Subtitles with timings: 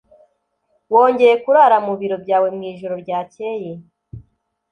[0.93, 3.71] Wongeye kurara mu biro byawe mwijoro ryakeye?